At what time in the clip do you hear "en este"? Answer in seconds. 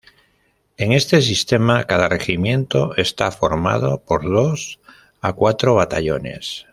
0.77-1.21